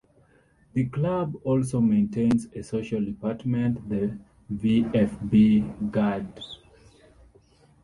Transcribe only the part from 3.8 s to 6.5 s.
the "VfB-Garde".